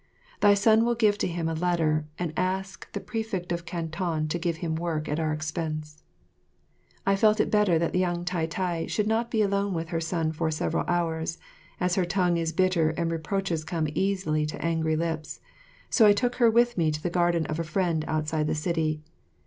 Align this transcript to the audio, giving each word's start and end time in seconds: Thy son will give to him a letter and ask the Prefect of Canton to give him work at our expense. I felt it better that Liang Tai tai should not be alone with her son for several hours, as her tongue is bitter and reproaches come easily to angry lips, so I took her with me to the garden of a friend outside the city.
Thy 0.39 0.55
son 0.55 0.83
will 0.83 0.95
give 0.95 1.19
to 1.19 1.27
him 1.27 1.47
a 1.47 1.53
letter 1.53 2.07
and 2.17 2.33
ask 2.35 2.91
the 2.91 2.99
Prefect 2.99 3.51
of 3.51 3.65
Canton 3.67 4.27
to 4.29 4.39
give 4.39 4.57
him 4.57 4.73
work 4.73 5.07
at 5.07 5.19
our 5.19 5.31
expense. 5.31 6.01
I 7.05 7.15
felt 7.15 7.39
it 7.39 7.51
better 7.51 7.77
that 7.77 7.93
Liang 7.93 8.25
Tai 8.25 8.47
tai 8.47 8.87
should 8.87 9.05
not 9.05 9.29
be 9.29 9.43
alone 9.43 9.75
with 9.75 9.89
her 9.89 10.01
son 10.01 10.31
for 10.31 10.49
several 10.49 10.85
hours, 10.87 11.37
as 11.79 11.93
her 11.93 12.03
tongue 12.05 12.37
is 12.37 12.51
bitter 12.51 12.89
and 12.97 13.11
reproaches 13.11 13.63
come 13.63 13.87
easily 13.93 14.43
to 14.47 14.65
angry 14.65 14.95
lips, 14.95 15.39
so 15.91 16.07
I 16.07 16.13
took 16.13 16.37
her 16.37 16.49
with 16.49 16.79
me 16.79 16.89
to 16.89 17.03
the 17.03 17.11
garden 17.11 17.45
of 17.45 17.59
a 17.59 17.63
friend 17.63 18.03
outside 18.07 18.47
the 18.47 18.55
city. 18.55 19.03